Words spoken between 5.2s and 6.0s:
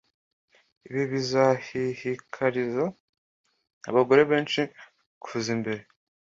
kuza imbere